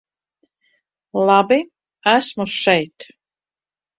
Labi, 1.27 1.59
esmu 2.13 2.45
šeit. 2.57 3.09